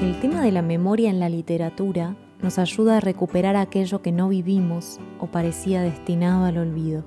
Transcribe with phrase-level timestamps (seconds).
[0.00, 4.30] El tema de la memoria en la literatura nos ayuda a recuperar aquello que no
[4.30, 7.04] vivimos o parecía destinado al olvido.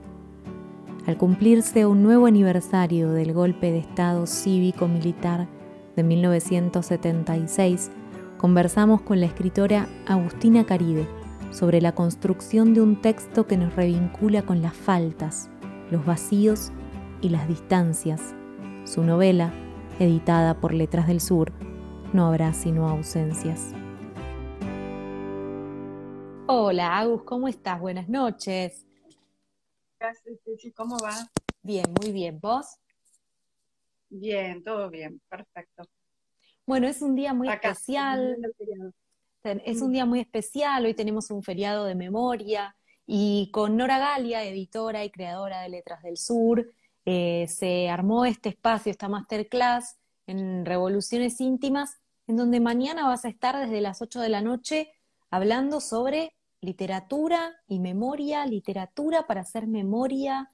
[1.08, 5.48] Al cumplirse un nuevo aniversario del golpe de Estado cívico-militar
[5.96, 7.90] de 1976,
[8.38, 11.08] conversamos con la escritora Agustina Caride
[11.50, 15.50] sobre la construcción de un texto que nos revincula con las faltas,
[15.90, 16.72] los vacíos
[17.22, 18.36] y las distancias.
[18.84, 19.52] Su novela,
[20.00, 21.52] editada por Letras del Sur,
[22.14, 23.74] no habrá sino ausencias.
[26.48, 27.80] Hola, Agus, ¿cómo estás?
[27.80, 28.86] Buenas noches.
[30.00, 30.40] Gracias.
[30.76, 31.14] ¿Cómo va?
[31.62, 32.40] Bien, muy bien.
[32.40, 32.78] ¿Vos?
[34.10, 35.84] Bien, todo bien, perfecto.
[36.66, 38.38] Bueno, es un día muy Acá, especial.
[39.44, 40.86] Es un día muy especial.
[40.86, 42.76] Hoy tenemos un feriado de memoria
[43.06, 46.72] y con Nora Galia, editora y creadora de Letras del Sur,
[47.06, 53.30] eh, se armó este espacio, esta masterclass en Revoluciones Íntimas, en donde mañana vas a
[53.30, 54.92] estar desde las 8 de la noche
[55.30, 60.52] hablando sobre literatura y memoria, literatura para hacer memoria.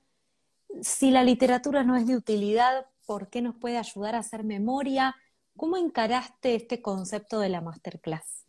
[0.81, 5.15] Si la literatura no es de utilidad, ¿por qué nos puede ayudar a hacer memoria?
[5.55, 8.45] ¿Cómo encaraste este concepto de la masterclass?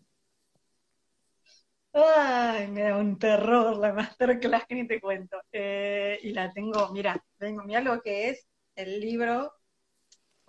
[1.92, 5.36] Ay, me da un terror la masterclass que ni te cuento.
[5.50, 9.52] Eh, y la tengo, mira, tengo, mira lo que es el libro,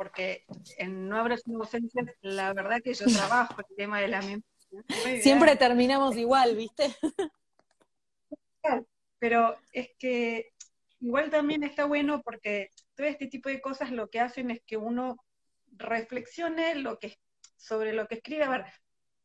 [0.02, 0.46] porque
[0.80, 5.22] en No Habrá Sin Ausencias, la verdad que yo trabajo el tema de la memoria.
[5.22, 6.96] Siempre terminamos igual, ¿viste?
[9.20, 10.54] Pero es que
[11.02, 14.76] igual también está bueno porque todo este tipo de cosas lo que hacen es que
[14.76, 15.18] uno
[15.68, 17.20] reflexione lo que,
[17.56, 18.46] sobre lo que escribe.
[18.46, 18.66] A ver,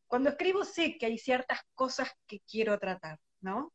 [0.06, 3.72] cuando escribo sé que hay ciertas cosas que quiero tratar, ¿no?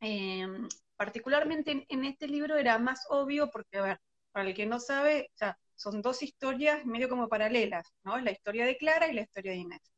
[0.00, 0.48] Eh,
[0.96, 4.00] particularmente en, en este libro era más obvio porque, a ver,
[4.32, 8.18] para el que no sabe, o sea, son dos historias medio como paralelas, ¿no?
[8.18, 9.92] La historia de Clara y la historia de Inés.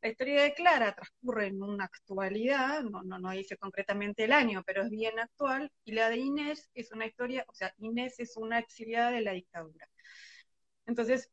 [0.00, 4.62] La historia de Clara transcurre en una actualidad, no, no, no dice concretamente el año,
[4.64, 8.36] pero es bien actual, y la de Inés es una historia, o sea, Inés es
[8.36, 9.88] una exiliada de la dictadura.
[10.86, 11.30] Entonces,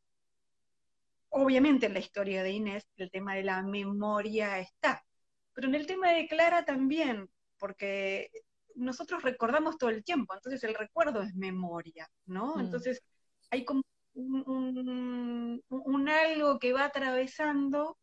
[1.28, 5.04] obviamente en la historia de Inés el tema de la memoria está,
[5.52, 8.30] pero en el tema de Clara también, porque
[8.74, 12.56] nosotros recordamos todo el tiempo, entonces el recuerdo es memoria, ¿no?
[12.56, 12.60] Mm.
[12.60, 13.02] Entonces
[13.50, 13.82] hay como
[14.14, 17.98] un, un- un algo que va atravesando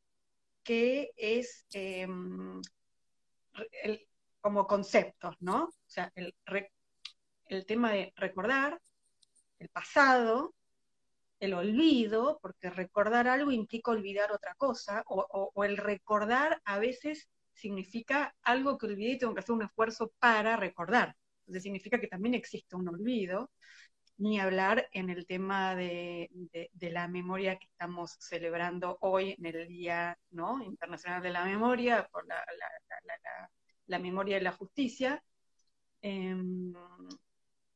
[0.64, 2.08] que es eh,
[3.84, 4.08] el-
[4.42, 5.66] como conceptos, ¿no?
[5.66, 6.34] O sea, el,
[7.48, 8.80] el tema de recordar,
[9.60, 10.54] el pasado,
[11.40, 16.80] el olvido, porque recordar algo implica olvidar otra cosa, o, o- o el recordar a
[16.80, 21.16] veces significa algo que olvidé y tengo que hacer un esfuerzo para recordar.
[21.42, 23.52] Entonces significa que también existe un olvido,
[24.18, 26.30] ni hablar en el tema de,
[26.80, 30.64] la memoria que estamos celebrando hoy en el Día ¿no?
[30.64, 35.24] Internacional de la Memoria, por la, memoria de la justicia.
[36.02, 36.74] Em,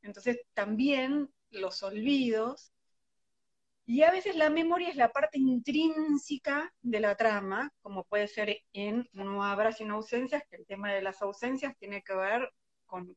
[0.01, 2.71] entonces también los olvidos,
[3.89, 8.59] y a veces la memoria es la parte intrínseca de la trama, como puede ser
[8.73, 12.51] en No habrá sin ausencias, que el tema de las ausencias tiene que ver
[12.85, 13.15] con-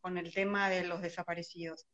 [0.00, 1.86] con el tema de los desaparecidos.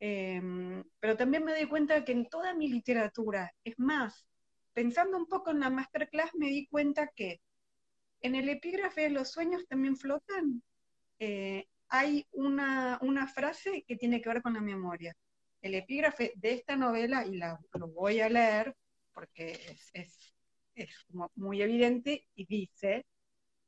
[0.00, 4.26] Em, pero también me doy cuenta que en toda mi literatura, es más,
[4.72, 7.40] pensando un poco en la masterclass, me di cuenta que
[8.20, 10.62] en el epígrafe de los sueños también flotan,
[11.20, 15.14] eh, hay una, una frase que tiene que ver con la memoria.
[15.62, 18.74] El epígrafe de esta novela, y la, lo voy a leer
[19.14, 20.34] porque es, es-
[20.76, 20.90] es
[21.36, 23.06] muy evidente, y dice,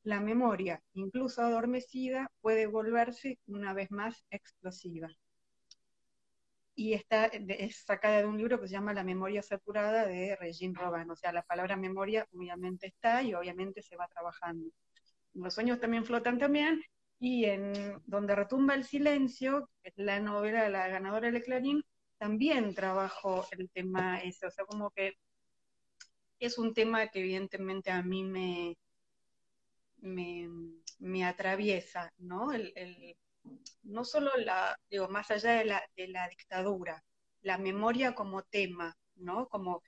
[0.03, 5.09] la memoria, incluso adormecida, puede volverse una vez más explosiva.
[6.75, 10.79] Y está, es sacada de un libro que se llama La memoria saturada de Regine
[10.79, 11.11] Robin.
[11.11, 14.71] O sea, la palabra memoria obviamente está y obviamente se va trabajando.
[15.35, 16.83] Los sueños también flotan también,
[17.21, 21.85] y en Donde retumba el silencio, la novela de la ganadora de Clarín,
[22.19, 24.47] también trabajo el tema ese.
[24.47, 25.15] O sea, como que
[26.39, 28.77] es un tema que evidentemente a mí me,
[30.03, 32.53] me, atraviesa, ¿no?
[32.53, 33.17] El, el-
[33.83, 37.03] no solo la, digo, más allá de la, de la dictadura,
[37.43, 39.49] la memoria como tema, ¿no?
[39.49, 39.83] Como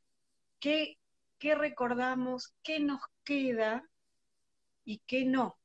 [0.60, 0.98] qué,
[1.38, 3.84] qué recordamos, qué nos queda
[4.84, 5.58] y qué no.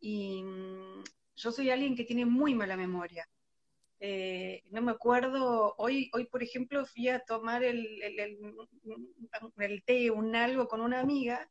[0.00, 1.04] Y mm,
[1.36, 3.28] yo soy alguien que tiene muy mala memoria.
[4.00, 8.38] Eh, no me acuerdo, hoy, hoy por ejemplo fui a tomar el, el,
[9.84, 11.48] té, un algo con una amiga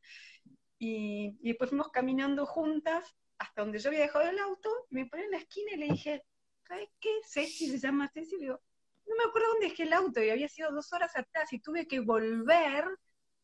[0.77, 5.05] y, y, después fuimos caminando juntas hasta donde yo había dejado el auto y me
[5.05, 6.23] paré en la esquina y le dije,
[6.67, 7.09] ¿sabes qué?
[7.23, 8.59] Ceci se llama Ceci, digo,
[9.07, 11.87] no me acuerdo dónde dejé el auto y había sido dos horas atrás y tuve
[11.87, 12.85] que volver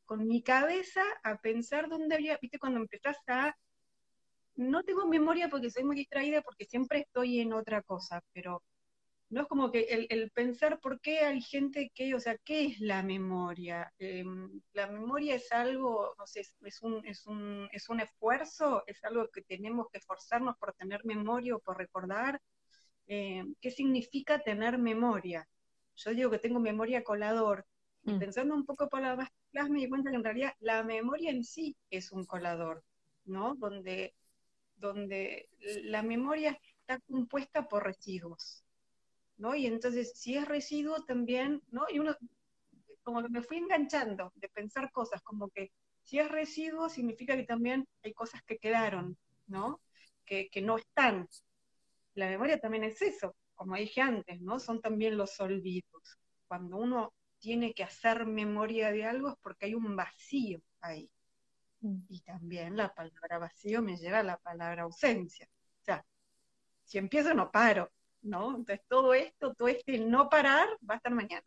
[0.05, 3.55] con mi cabeza a pensar dónde había, viste, cuando empezás a...
[4.55, 8.61] No tengo memoria porque soy muy distraída porque siempre estoy en otra cosa, pero
[9.31, 12.81] no es como que el, pensar por qué hay gente que, o sea, ¿qué es
[12.81, 13.91] la memoria?
[13.97, 19.01] Em, la memoria es algo, no sé, es un, es, un, es un esfuerzo, es
[19.05, 22.41] algo que tenemos que esforzarnos por tener memoria o por recordar.
[23.07, 25.47] Em, ¿Qué significa tener memoria?
[25.95, 27.65] Yo digo que tengo memoria colador.
[28.03, 28.19] Y mm.
[28.19, 31.45] pensando un poco por la clase me di cuenta que en realidad la memoria en
[31.45, 32.83] sí es un colador,
[33.25, 33.55] ¿no?
[33.55, 34.13] Donde,
[34.75, 35.49] donde
[35.83, 38.65] la memoria está compuesta por residuos
[39.41, 39.55] ¿no?
[39.55, 41.85] Y entonces, si es residuo también, ¿no?
[41.89, 42.15] Y uno,
[43.01, 45.71] como que me fui enganchando de pensar cosas, como que
[46.03, 49.17] si es residuo significa que también hay cosas que quedaron,
[49.47, 49.81] ¿no?
[50.25, 51.27] Que, que no están.
[52.13, 54.59] La memoria también es eso, como dije antes, ¿no?
[54.59, 56.19] Son también los olvidos.
[56.47, 61.09] Cuando uno tiene que hacer memoria de algo es porque hay un vacío ahí.
[61.79, 62.01] Mm.
[62.09, 65.47] Y también la palabra vacío me lleva a la palabra ausencia.
[65.81, 66.05] O sea,
[66.83, 67.91] si empiezo no paro,
[68.21, 68.55] ¿no?
[68.57, 71.45] Entonces todo esto, todo este no parar va a estar mañana.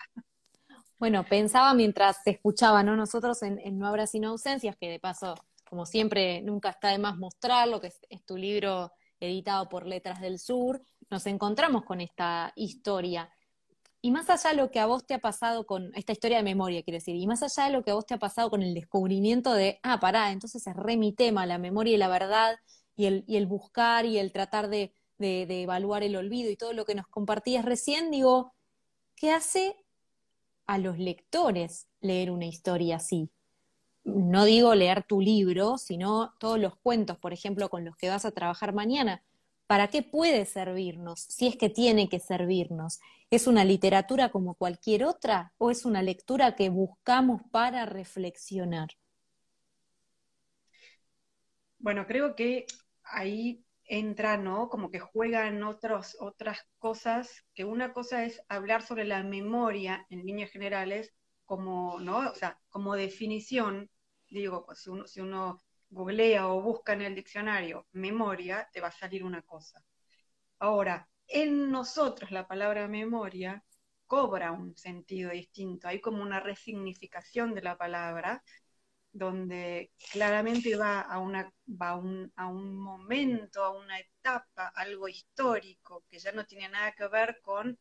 [0.99, 2.97] Bueno, pensaba mientras te escuchaba, ¿no?
[2.97, 5.35] Nosotros en, No Habrá Sino Ausencias, que de paso,
[5.69, 10.38] como siempre, nunca está de más mostrarlo, que es, tu libro editado por Letras del
[10.38, 10.81] Sur,
[11.11, 13.29] nos encontramos con esta historia.
[14.00, 16.43] Y más allá de lo que a vos te ha pasado con esta historia de
[16.43, 18.62] memoria, quiero decir, y más allá de lo que a vos te ha pasado con
[18.62, 22.56] el descubrimiento de, ah, pará, entonces es re mi tema, la memoria y la verdad,
[22.97, 26.72] y el, y el buscar y el tratar de, de, evaluar el olvido y todo
[26.72, 28.55] lo que nos compartías recién, digo,
[29.16, 29.76] ¿qué hace
[30.66, 33.31] a los lectores leer una historia así?
[34.05, 38.25] No digo leer tu libro, sino todos los cuentos, por ejemplo, con los que vas
[38.25, 39.22] a trabajar mañana.
[39.66, 41.20] ¿Para qué puede servirnos?
[41.20, 43.00] Si es que tiene que servirnos.
[43.31, 48.88] ¿Es una literatura como cualquier otra o es una lectura que buscamos para reflexionar?
[51.78, 52.67] Bueno, creo que
[53.05, 54.69] ahí entra, ¿no?
[54.69, 60.06] Como que juega en otros, otras cosas, que una cosa es hablar sobre la memoria
[60.10, 61.12] en líneas generales,
[61.44, 62.31] como, ¿no?
[62.31, 63.90] O sea, como definición,
[64.28, 65.60] digo, pues, si uno, si uno
[65.90, 69.82] googlea o busca en el diccionario memoria, te va a salir una cosa.
[70.58, 73.64] Ahora, en nosotros la palabra memoria
[74.06, 78.42] cobra un sentido distinto, hay como una resignificación de la palabra
[79.14, 86.05] donde claramente va a, una, va un, a un momento, a una etapa, algo histórico,
[86.11, 87.78] que ya no tiene nada que ver con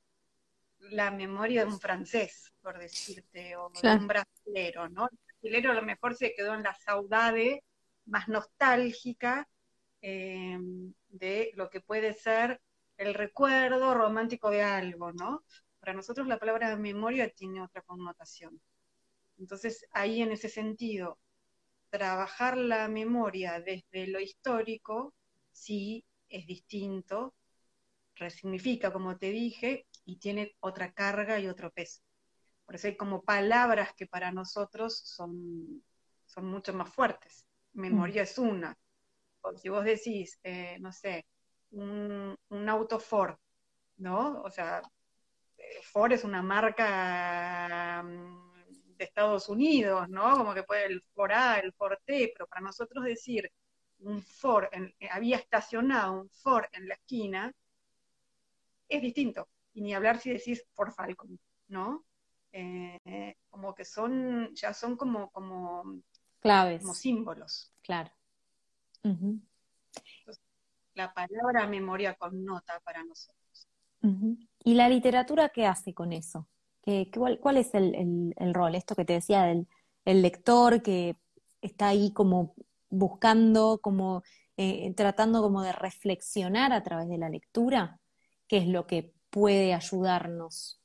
[0.91, 5.09] la memoria de un francés, por decirte, o de un brasilero, ¿no?
[5.11, 7.63] El brasilero a lo mejor se quedó en la saudade
[8.05, 9.49] más nostálgica
[10.01, 10.59] eh,
[11.09, 12.61] de lo que puede ser
[12.97, 15.43] el recuerdo romántico de algo, ¿no?
[15.79, 18.61] Para nosotros la palabra memoria tiene otra connotación.
[19.39, 21.17] Entonces, ahí en ese sentido,
[21.93, 25.13] trabajar la memoria desde lo histórico,
[25.51, 27.35] sí, es distinto,
[28.15, 32.01] resignifica, como te dije, y tiene otra carga y otro peso.
[32.65, 35.83] Por eso hay como palabras que para nosotros son,
[36.25, 37.45] son mucho más fuertes.
[37.73, 38.75] Memoria es una.
[39.41, 41.27] O si vos decís, eh, no sé,
[41.69, 43.37] un, un, auto Ford,
[43.97, 44.41] ¿no?
[44.41, 44.81] O sea,
[45.57, 48.42] eh, Ford es una marca mm,
[49.03, 50.37] de Estados Unidos, ¿no?
[50.37, 53.51] Como que puede el Ford A, el Ford T, pero para nosotros decir
[53.99, 57.53] un Ford, eh, había estacionado un Ford en la esquina,
[58.87, 59.47] es distinto.
[59.73, 62.05] Y ni hablar si decís Ford Falcon, ¿no?
[62.51, 66.01] Eh, como que son, ya son como, como
[66.39, 66.81] claves.
[66.81, 67.73] Como símbolos.
[67.81, 68.11] Claro.
[70.93, 73.67] la palabra memoria connota para nosotros.
[74.63, 76.47] ¿Y la literatura qué hace con eso?
[77.11, 78.75] Cuál, es el, rol?
[78.75, 79.67] Esto que te decía del
[80.05, 81.15] el lector que
[81.61, 82.55] está ahí como
[82.89, 84.23] buscando, como
[84.57, 87.99] eh, tratando como de reflexionar a través de la lectura,
[88.47, 90.79] ¿qué es lo que puede ayudarnos?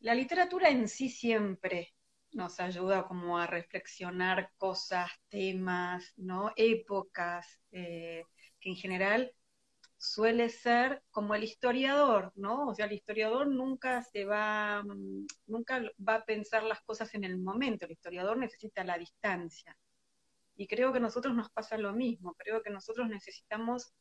[0.00, 1.94] La literatura en sí siempre
[2.32, 6.52] nos ayuda como a reflexionar cosas, temas, ¿no?
[6.56, 8.24] épocas, eh,
[8.60, 9.32] que en general
[9.98, 12.68] suele ser como el historiador, ¿no?
[12.68, 17.24] O sea, el historiador nunca se va, mm, nunca va a pensar las cosas en
[17.24, 19.76] el momento, el historiador necesita la distancia.
[20.56, 23.92] Y creo que a nosotros nos pasa lo mismo, creo que nosotros necesitamos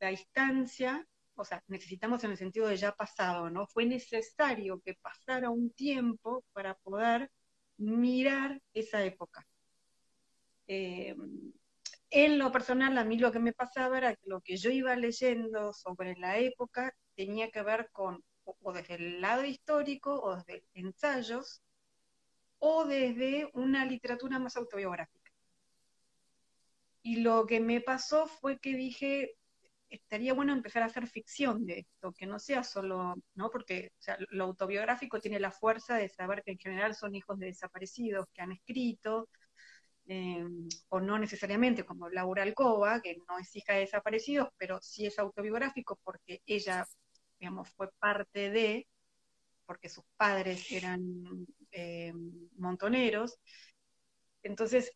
[0.00, 3.66] la distancia, o sea, necesitamos en el sentido de ya pasado, ¿no?
[3.68, 7.30] Fue necesario que pasara un tiempo para poder
[7.78, 9.46] mirar esa época.
[10.66, 11.14] Eh,
[12.10, 14.96] en lo personal, a mí lo que me pasaba era que lo que yo iba
[14.96, 20.64] leyendo sobre la época tenía que ver con, o desde el lado histórico, o desde
[20.74, 21.62] ensayos,
[22.58, 25.30] o desde una literatura más autobiográfica.
[27.02, 29.36] Y lo que me pasó fue que dije,
[29.90, 33.50] estaría bueno empezar a hacer ficción de esto, que no sea solo, ¿no?
[33.50, 33.92] Porque
[34.30, 38.42] lo autobiográfico tiene la fuerza de saber que en general son hijos de desaparecidos que
[38.42, 39.28] han escrito,
[40.10, 40.42] eh,
[40.88, 45.18] o no necesariamente como Laura Alcoba, que no es hija de desaparecidos, pero sí es
[45.18, 46.86] autobiográfico porque ella,
[47.38, 48.88] digamos, fue parte de,
[49.66, 52.14] porque sus padres eran eh,
[52.56, 53.38] montoneros.
[54.42, 54.92] Entonces,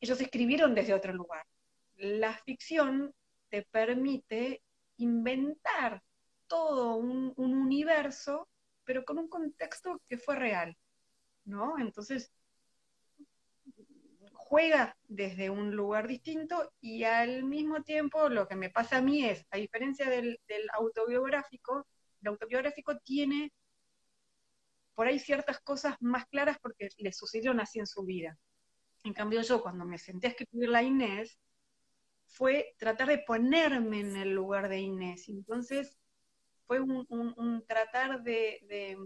[0.00, 1.44] ellos escribieron desde otro lugar.
[1.96, 3.14] La ficción
[3.50, 4.62] te permite
[4.96, 6.02] inventar
[6.46, 8.48] todo un universo,
[8.84, 10.74] pero con un contexto que fue real,
[11.44, 11.78] ¿no?
[11.78, 12.32] Entonces,
[14.48, 19.22] juega desde un lugar distinto y al mismo tiempo lo que me pasa a mí
[19.26, 20.40] es, a diferencia del,
[20.72, 21.86] autobiográfico,
[22.22, 23.52] el autobiográfico tiene
[24.94, 28.38] por ahí ciertas cosas más claras porque le sucedieron así en su vida.
[29.04, 31.38] En cambio yo cuando me senté a escribir la Inés,
[32.24, 35.28] fue tratar de ponerme en el lugar de Inés.
[35.28, 35.98] Entonces
[36.66, 38.96] fue un, tratar de,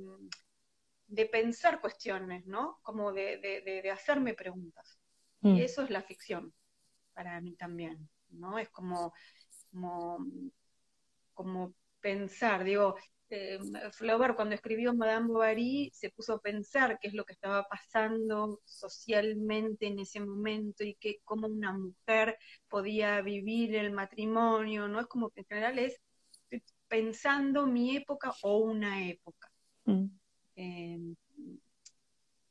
[1.08, 2.78] de, pensar cuestiones, ¿no?
[2.82, 5.01] Como de, de hacerme preguntas.
[5.42, 5.58] Y mm.
[5.58, 6.52] eso es la ficción
[7.14, 8.58] para mí también, ¿no?
[8.58, 9.12] Es como,
[11.34, 12.96] como, pensar, digo,
[13.30, 13.58] eh,
[13.92, 18.60] Flaubert cuando escribió Madame Bovary se puso a pensar qué es lo que estaba pasando
[18.64, 22.36] socialmente en ese momento y que cómo una mujer
[22.68, 25.00] podía vivir el matrimonio, ¿no?
[25.00, 26.00] Es como que en general es
[26.92, 29.50] pensando mi época o una época.
[29.86, 30.06] Mm.
[30.56, 31.14] Eh,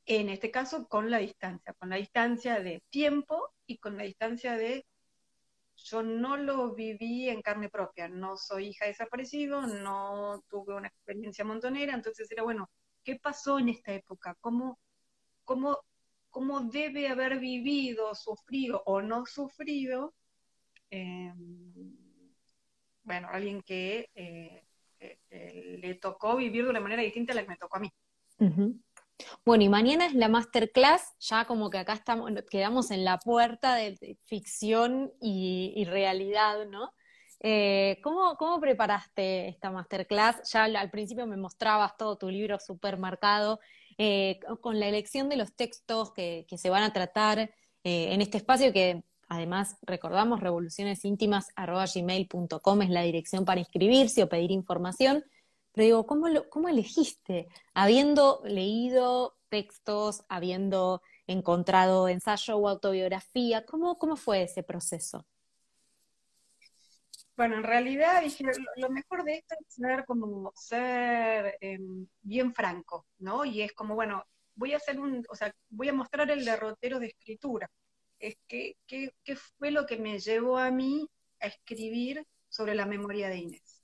[0.05, 4.57] en este caso con la distancia, con la distancia de tiempo y con la distancia
[4.57, 4.85] de
[5.75, 10.87] yo no lo viví en carne propia, no soy hija de desaparecido, no tuve una
[10.87, 12.69] experiencia montonera, entonces era bueno,
[13.03, 14.35] ¿qué pasó en esta época?
[14.41, 14.79] ¿Cómo,
[15.43, 15.79] cómo,
[16.29, 20.13] cómo debe haber vivido, sufrido o no sufrido?
[20.89, 21.97] Em,
[23.03, 24.63] bueno, alguien que eh,
[24.99, 27.91] eh, le tocó vivir de una manera distinta a la que me tocó a mí.
[29.45, 33.75] Bueno, y mañana es la masterclass, ya como que acá estamos, quedamos en la puerta
[33.75, 36.91] de, ficción y, realidad, ¿no?
[37.39, 40.51] Eh, ¿cómo, preparaste esta masterclass?
[40.51, 43.61] Ya al, principio me mostrabas todo tu libro súper marcado,
[43.97, 48.37] eh, con la elección de los textos que, se van a tratar eh, en este
[48.37, 55.25] espacio que además recordamos revolucionesíntimas.gmail.com es la dirección para inscribirse o pedir información.
[55.73, 57.47] Pero digo, ¿cómo, ¿cómo elegiste?
[57.73, 65.25] Habiendo leído textos, habiendo encontrado ensayo o autobiografía, ¿cómo, cómo fue ese proceso?
[67.35, 68.43] Bueno, en realidad dije,
[68.75, 73.45] lo, mejor de esto es ser como ser em, bien franco, ¿no?
[73.45, 74.25] Y es como, bueno,
[74.55, 77.69] voy a hacer un, o sea, voy a mostrar el derrotero de escritura.
[78.19, 81.09] Es que, ¿Qué fue lo que me llevó a mí
[81.39, 83.80] a escribir sobre la memoria de Inés?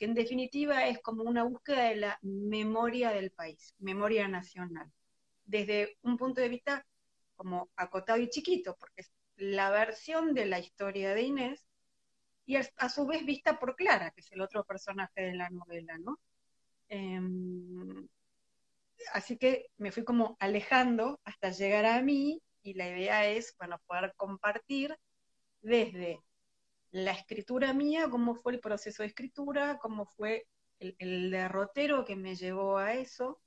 [0.00, 4.90] Que en definitiva es como una búsqueda de la memoria del país, memoria nacional,
[5.44, 6.86] desde un punto de vista
[7.36, 11.66] como acotado y chiquito, porque es la versión de la historia de Inés
[12.46, 15.98] y a su vez vista por Clara, que es el otro personaje de la novela,
[15.98, 16.18] ¿no?
[16.88, 18.08] Em,
[19.12, 23.78] así que me fui como alejando hasta llegar a mí y la idea es, bueno,
[23.86, 24.96] poder compartir
[25.60, 26.20] desde
[26.92, 30.46] la escritura mía, cómo fue el proceso de escritura, cómo fue
[30.78, 33.40] el, derrotero que me llevó a eso,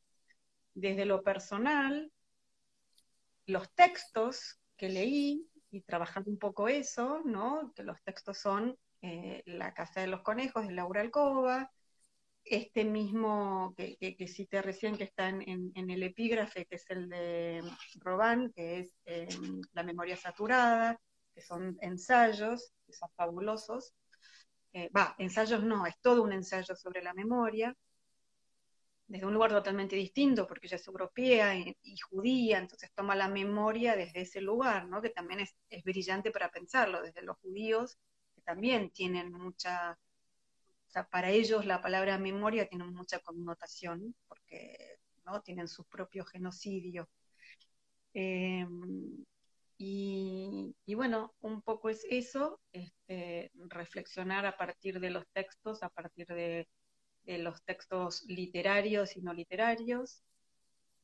[0.73, 2.11] desde lo personal,
[3.45, 7.73] los textos que leí y trabajando un poco eso, ¿no?
[7.75, 11.71] Que los textos son eh, La Casa de los Conejos de Laura Alcoba,
[12.45, 13.97] este mismo que,
[14.27, 17.63] cité recién que está en, el epígrafe, que es el de
[17.99, 19.27] Robán, que es eh,
[19.73, 20.99] La memoria saturada,
[21.33, 23.93] que son ensayos, que son fabulosos.
[24.73, 27.75] Eh, va, ensayos no, es todo un ensayo sobre la memoria,
[29.07, 33.95] desde un lugar totalmente distinto, porque ella es europea y, judía, entonces toma la memoria
[33.95, 35.01] desde ese lugar, ¿no?
[35.01, 37.99] que también es, brillante para pensarlo, desde los judíos,
[38.33, 39.99] que también tienen mucha
[40.93, 45.41] sea, para ellos la palabra memoria tiene mucha connotación, porque ¿no?
[45.41, 47.09] tienen su propio genocidio.
[48.13, 49.25] Em,
[49.85, 56.27] y, bueno, un poco es eso, este, reflexionar a partir de los textos, a partir
[56.27, 56.67] de,
[57.25, 60.23] los textos literarios y no literarios,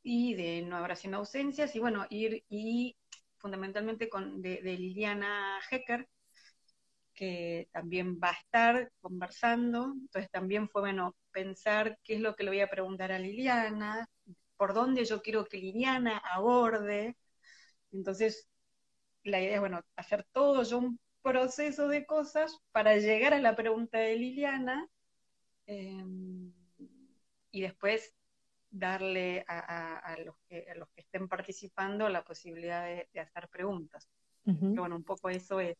[0.04, 2.96] y de No habrá sin ausencias, y bueno, ir y
[3.38, 6.08] fundamentalmente con, de, Liliana Hecker,
[7.14, 9.94] que también va a estar conversando.
[9.94, 14.08] Entonces también fue bueno pensar qué es lo que le voy a preguntar a Liliana,
[14.58, 17.18] por dónde yo quiero que Liliana aborde.
[17.92, 18.49] Entonces,
[19.30, 23.56] la idea es, bueno, hacer todo yo un proceso de cosas para llegar a la
[23.56, 24.88] pregunta de Liliana
[25.66, 26.52] em,
[27.52, 28.14] y después
[28.72, 34.08] darle a, los que, los que estén participando la posibilidad de, hacer preguntas.
[34.44, 35.76] bueno, un poco eso es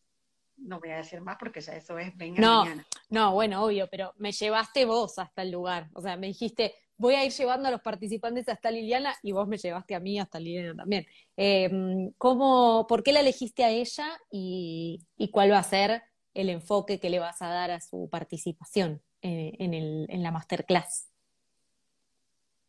[0.62, 2.64] no voy a decir más porque ya eso es venga no,
[3.08, 5.88] No, bueno, obvio, pero me llevaste vos hasta el lugar.
[5.94, 9.48] O sea, me dijiste, voy a ir llevando a los participantes hasta Liliana y vos
[9.48, 11.06] me llevaste a mí hasta Liliana también.
[11.34, 15.00] Em, ¿cómo, ¿Por qué la elegiste a ella y,
[15.32, 16.02] cuál va a ser
[16.34, 21.08] el enfoque que le vas a dar a su participación eh, en, la masterclass?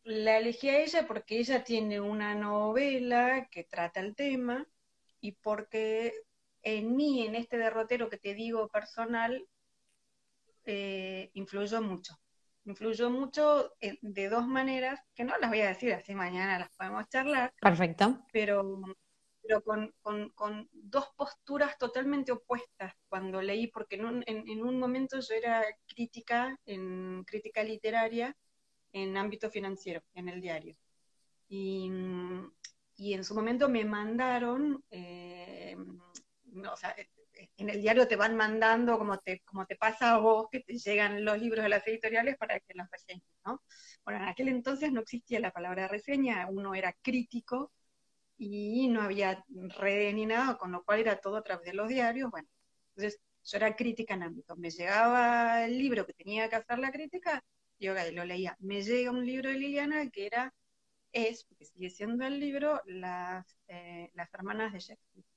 [0.04, 4.66] La elegí a ella porque ella tiene una novela que trata el tema
[5.20, 6.14] y porque
[6.62, 9.46] en mí, en este derrotero que te digo personal,
[10.64, 12.21] eh, influyó mucho.
[12.64, 17.08] Influyó mucho de dos maneras, que no las voy a decir así mañana, las podemos
[17.08, 17.52] charlar.
[17.60, 18.24] Perfecto.
[18.32, 18.80] Pero,
[19.42, 19.92] pero con,
[20.34, 25.64] con, dos posturas totalmente opuestas cuando leí, porque en un, en, un momento yo era
[25.86, 28.36] crítica, en crítica literaria,
[28.92, 30.76] en ámbito financiero, en el diario.
[31.48, 31.90] Y,
[32.96, 35.76] y en su momento me mandaron eh,
[36.70, 36.94] o sea,
[37.62, 40.78] en el diario te van mandando, como te, como te pasa a vos, que te
[40.78, 43.62] llegan los libros de las editoriales para que los reseñes, ¿no?
[44.04, 47.72] Bueno, en aquel entonces no existía la palabra reseña, uno era crítico
[48.38, 49.44] y no había
[49.78, 52.48] redes ni nada, con lo cual era todo a través de los diarios, bueno,
[52.96, 56.90] entonces yo era crítica en ámbito, me llegaba el libro que tenía que hacer la
[56.90, 57.44] crítica,
[57.78, 60.52] yo lo leía, me llega un libro de Liliana que era,
[61.12, 65.31] es, porque sigue siendo el libro, las, eh, las hermanas de Shakespeare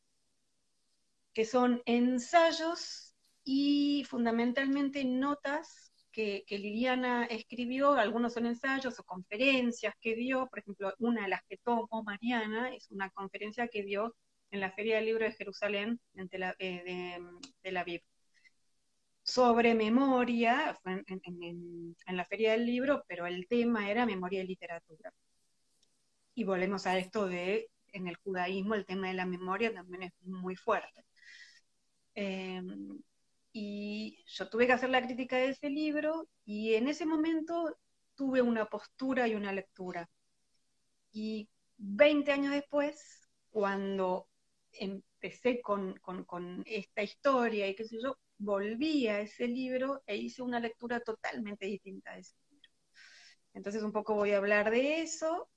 [1.35, 10.15] que son ensayos y fundamentalmente notas que, Liliana escribió, algunos son ensayos o conferencias que
[10.15, 14.15] dio, por ejemplo, una de las que tomó Mariana es una conferencia que dio
[14.51, 17.19] en la Feria del Libro de Jerusalén en Tel, eh,
[17.63, 18.01] de, Aviv
[19.23, 21.03] sobre memoria, en,
[22.07, 25.11] en, la Feria del Libro, pero el tema era memoria y literatura.
[26.33, 30.13] Y volvemos a esto de, en el judaísmo, el tema de la memoria también es
[30.21, 31.03] muy fuerte.
[32.15, 33.01] Em,
[33.51, 37.77] y yo tuve que hacer la crítica de ese libro y en ese momento
[38.15, 40.09] tuve una postura y una lectura.
[41.11, 44.27] Y 20 años después, cuando
[44.71, 50.41] empecé con, con, esta historia y qué sé yo, volví a ese libro e hice
[50.41, 52.69] una lectura totalmente distinta de ese libro.
[53.53, 55.49] Entonces un poco voy a hablar de eso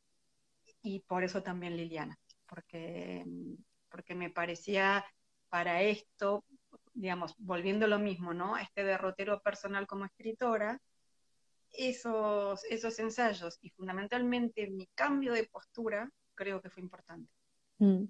[0.83, 2.17] y por eso también Liliana,
[2.47, 3.25] porque,
[3.89, 5.05] porque me parecía
[5.49, 6.45] para esto,
[6.95, 8.57] digamos, volviendo lo mismo, ¿no?
[8.57, 10.81] Este derrotero personal como escritora,
[11.73, 17.31] esos, esos ensayos y fundamentalmente mi cambio de postura creo que fue importante.
[17.79, 18.05] Mm.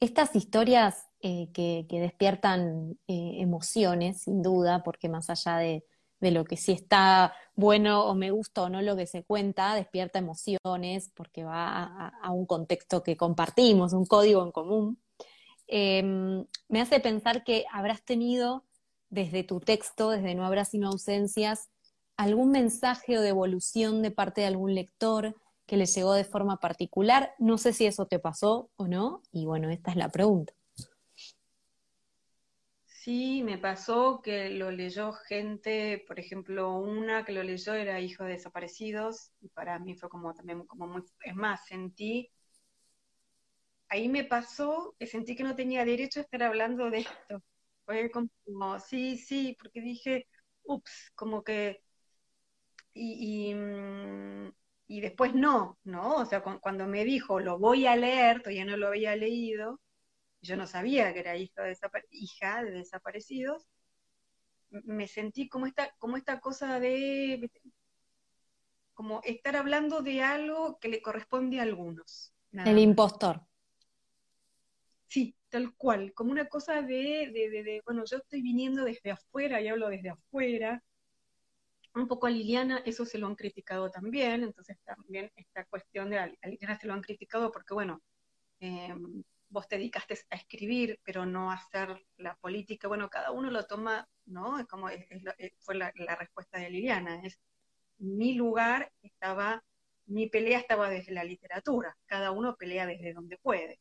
[0.00, 5.84] Estas historias eh, que, despiertan eh, emociones, sin duda, porque más allá de,
[6.20, 10.18] lo que sí está bueno o me gusta o no lo que se cuenta, despierta
[10.18, 14.98] emociones porque va a un contexto que compartimos, un código en común.
[15.72, 18.64] Em, me hace pensar que habrás tenido
[19.08, 21.70] desde tu texto, desde No habrá sino ausencias,
[22.16, 27.34] algún mensaje o devolución de parte de algún lector que le llegó de forma particular.
[27.38, 30.52] No sé si eso te pasó o no, y bueno, esta es la pregunta.
[32.86, 38.24] Sí, me pasó que lo leyó gente, por ejemplo, una que lo leyó era Hijo
[38.24, 42.28] de Desaparecidos, y para mí fue como también como muy, es más, sentí
[43.90, 47.42] ahí me pasó que sentí que no tenía derecho a estar hablando de esto.
[47.84, 50.26] Fue como, sí, sí, porque dije,
[50.64, 51.82] ups, como que,
[52.94, 54.52] y, mm,
[54.88, 56.16] y, después no, ¿no?
[56.16, 59.80] O sea, cuando me dijo, lo voy a leer, todavía no lo había leído,
[60.42, 61.76] yo no sabía que era hija de,
[62.10, 63.66] hija de desaparecidos,
[64.70, 67.50] me sentí como esta, como esta cosa de,
[68.94, 72.32] como estar hablando de algo que le corresponde a algunos.
[72.52, 73.49] El impostor.
[75.10, 79.60] Sí, tal cual, como una cosa de, de, de, bueno, yo estoy viniendo desde afuera
[79.60, 80.84] y hablo desde afuera,
[81.94, 86.18] un poco a Liliana eso se lo han criticado también, entonces también esta cuestión de
[86.18, 88.00] a Liliana se lo han criticado porque, bueno,
[88.60, 88.94] eh,
[89.48, 92.86] vos te dedicaste a escribir, pero no a hacer la política.
[92.88, 94.60] Bueno, cada uno lo toma, ¿no?
[94.60, 94.88] Es como
[95.58, 97.40] fue la, respuesta de Liliana, es
[97.98, 99.64] mi lugar estaba,
[100.06, 103.80] mi pelea estaba desde la literatura, cada uno pelea desde donde puede.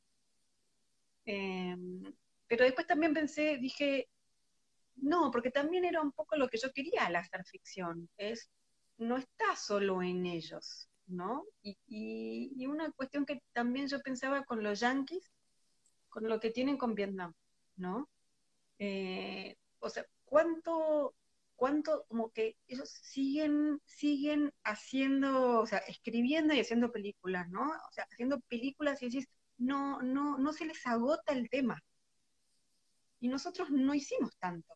[1.32, 2.02] Em,
[2.48, 4.10] pero después también pensé, dije,
[4.96, 8.50] no, porque también era un poco lo que yo quería al hacer ficción, es,
[8.98, 11.46] no está solo en ellos, ¿no?
[11.62, 11.78] Y,
[12.58, 15.32] y, una cuestión que también yo pensaba con los yankees,
[16.10, 17.34] con lo que tienen con Vietnam,
[17.76, 18.10] ¿no?
[18.80, 21.14] Eh, o sea, ¿cuánto,
[21.56, 27.62] cuánto, como que ellos siguen, siguen haciendo, o sea, escribiendo y haciendo películas, ¿no?
[27.70, 29.30] O sea, haciendo películas y decís,
[29.60, 31.82] no, no, no se les agota el tema.
[33.20, 34.74] Y nosotros no hicimos tanto.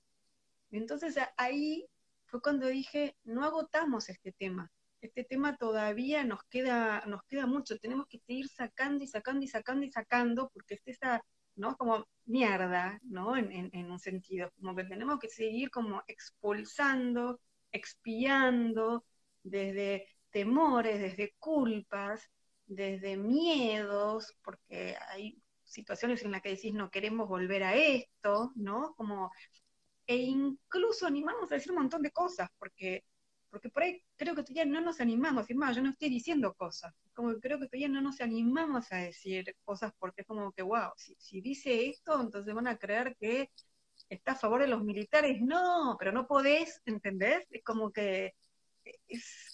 [0.72, 1.88] Entonces ahí
[2.26, 4.72] fue cuando dije, no agotamos este tema.
[5.02, 7.78] Este tema todavía nos queda, nos queda mucho.
[7.78, 11.22] Tenemos que seguir sacando y sacando y sacando y sacando, porque es esa,
[11.56, 11.76] ¿no?
[11.78, 13.36] Como mierda, ¿no?
[13.36, 14.52] En, en un sentido.
[14.56, 17.39] Como que tenemos que seguir como expulsando,
[17.72, 19.06] expiando,
[19.43, 22.30] desde temores, desde culpas,
[22.75, 28.93] desde miedos, porque hay situaciones en las que decís no queremos volver a esto, ¿no?
[28.95, 29.31] Como
[30.07, 33.03] e incluso animamos a decir un montón de cosas, porque,
[33.49, 36.93] porque por ahí creo que todavía no nos animamos, más, yo no estoy diciendo cosas,
[37.13, 40.63] como que creo que todavía no nos animamos a decir cosas porque es como que,
[40.63, 43.49] wow, si, si dice esto, entonces van a creer que
[44.09, 47.45] está a favor de los militares, no, pero no podés, ¿entendés?
[47.51, 48.33] Es como que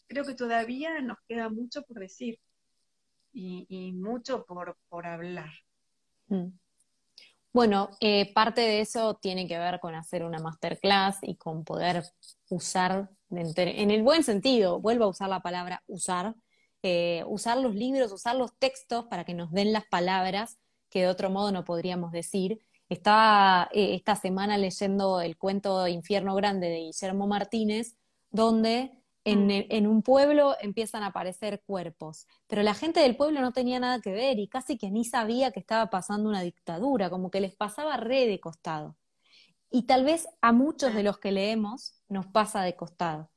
[0.08, 2.40] creo que todavía nos queda mucho por decir
[3.32, 5.52] y, mucho por, por hablar.
[6.28, 6.48] Mm.
[7.52, 12.04] Bueno, eh, parte de eso tiene que ver con hacer una masterclass y con poder
[12.50, 16.36] usar, en el buen sentido, vuelvo a usar la palabra usar,
[16.84, 21.08] eh, usar los libros, usar los textos para que nos den las palabras que de
[21.08, 22.62] otro modo no podríamos decir.
[22.88, 27.96] Estaba eh, esta semana leyendo el cuento Infierno Grande de Guillermo Martínez,
[28.30, 28.92] donde
[29.26, 29.50] Mm.
[29.70, 34.00] en, un pueblo empiezan a aparecer cuerpos, pero la gente del pueblo no tenía nada
[34.00, 37.56] que ver y casi que ni sabía que estaba pasando una dictadura, como que les
[37.56, 38.96] pasaba re de costado.
[39.70, 43.30] Y tal vez a muchos de los que leemos nos pasa de costado.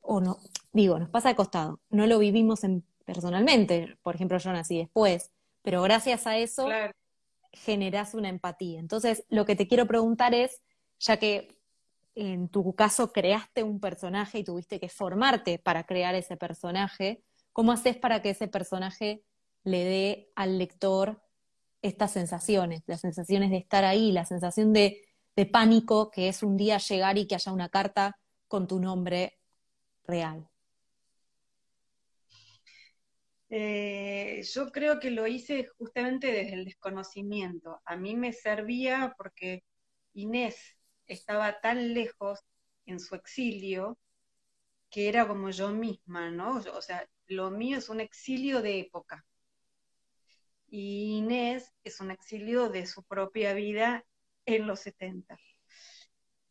[0.00, 0.38] O no,
[0.72, 1.80] digo, nos pasa de costado.
[1.88, 2.60] No lo vivimos
[3.06, 6.68] personalmente, por ejemplo, yo nací después, pero gracias a eso
[7.52, 8.80] generas una empatía.
[8.80, 10.62] Entonces, lo que te quiero preguntar es,
[10.98, 11.53] ya que
[12.14, 17.22] en tu caso creaste un personaje y tuviste que formarte para crear ese personaje,
[17.52, 19.24] ¿cómo haces para que ese personaje
[19.64, 21.22] le dé al lector
[21.82, 25.02] estas sensaciones, las sensaciones de estar ahí, la sensación de,
[25.50, 29.40] pánico que es un día llegar y que haya una carta con tu nombre
[30.06, 30.48] real?
[33.50, 37.80] Eh, yo creo que lo hice justamente desde el desconocimiento.
[37.84, 39.64] A mí me servía porque
[40.14, 42.40] Inés estaba tan lejos
[42.86, 43.98] en su exilio
[44.90, 46.58] que era como yo misma, ¿no?
[46.58, 49.24] O sea, lo mío es un exilio de época.
[50.68, 54.04] Y Inés es un exilio de su propia vida
[54.46, 55.36] en los 70.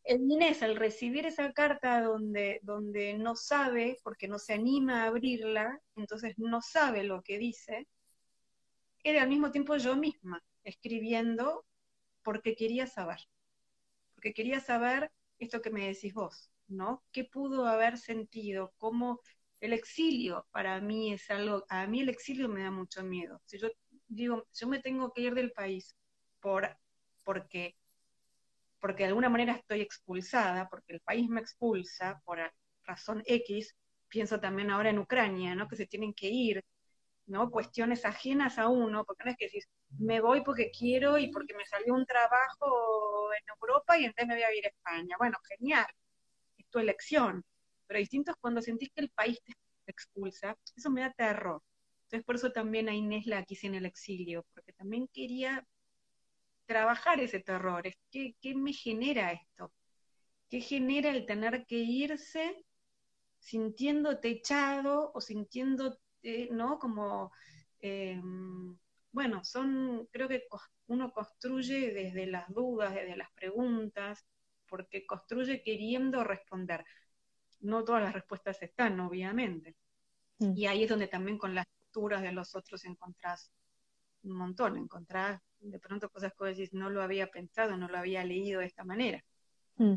[0.06, 5.80] Inés, al recibir esa carta donde, donde no sabe, porque no se anima a abrirla,
[5.96, 7.86] entonces no sabe lo que dice,
[9.02, 11.64] era al mismo tiempo yo misma, escribiendo
[12.22, 13.20] porque quería saber
[14.24, 17.04] que quería saber esto que me decís vos, ¿no?
[17.12, 18.72] ¿Qué pudo haber sentido?
[18.78, 19.20] ¿Cómo
[19.60, 23.40] el exilio para mí es algo, a mí el exilio me da mucho miedo.
[23.44, 23.68] Si yo
[24.08, 25.94] digo, yo me tengo que ir del país
[26.40, 26.74] por,
[27.22, 27.76] porque,
[28.80, 32.38] porque de alguna manera estoy expulsada, porque el país me expulsa por
[32.84, 33.76] razón X,
[34.08, 35.68] pienso también ahora en Ucrania, ¿no?
[35.68, 36.64] Que se tienen que ir,
[37.26, 37.50] ¿no?
[37.50, 41.54] Cuestiones ajenas a uno, porque no es que decís, me voy porque quiero y porque
[41.54, 45.16] me salió un trabajo en Europa y entonces me voy a ir a España.
[45.18, 45.86] Bueno, genial,
[46.58, 47.44] es tu elección.
[47.86, 49.52] Pero distinto es cuando sentís que el país te
[49.92, 51.62] expulsa, eso me da terror.
[52.04, 55.66] Entonces por eso también a Inés la quise en el exilio, porque también quería
[56.66, 57.82] trabajar ese terror.
[58.10, 59.72] ¿Qué, qué me genera esto?
[60.50, 62.64] ¿Qué genera el tener que irse
[63.40, 65.98] sintiéndote echado o sintiéndote,
[66.50, 66.78] ¿no?
[66.78, 67.32] Como...
[67.80, 68.20] Eh,
[69.14, 70.42] bueno, son, creo que
[70.88, 74.26] uno construye desde las dudas, desde las preguntas,
[74.66, 76.84] porque construye queriendo responder.
[77.60, 79.76] No todas las respuestas están, obviamente.
[80.40, 80.52] Mm.
[80.56, 83.52] Y ahí es donde también con las lecturas de los otros encontrás
[84.24, 88.24] un montón, encontrás de pronto cosas que decís, no lo había pensado, no lo había
[88.24, 89.24] leído de esta manera.
[89.76, 89.94] Mm.